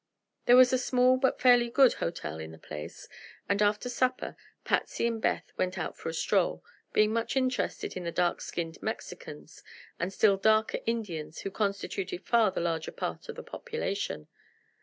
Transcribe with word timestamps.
There 0.47 0.55
was 0.57 0.73
a 0.73 0.79
small 0.79 1.15
but 1.17 1.39
fairly 1.39 1.69
good 1.69 1.93
hotel 2.01 2.39
in 2.39 2.51
the 2.53 2.57
place, 2.57 3.07
and 3.47 3.61
after 3.61 3.87
supper 3.87 4.35
Patsy 4.63 5.05
and 5.05 5.21
Beth 5.21 5.51
went 5.59 5.77
out 5.77 5.95
for 5.95 6.09
a 6.09 6.13
stroll, 6.15 6.63
being 6.91 7.13
much 7.13 7.37
interested 7.37 7.95
in 7.95 8.03
the 8.03 8.11
dark 8.11 8.41
skinned 8.41 8.81
Mexicans 8.81 9.61
and 9.99 10.11
still 10.11 10.37
darker 10.37 10.79
Indians 10.87 11.41
who 11.41 11.51
constituted 11.51 12.25
far 12.25 12.49
the 12.49 12.59
larger 12.61 12.91
part 12.91 13.29
of 13.29 13.35
the 13.35 13.43
population. 13.43 14.27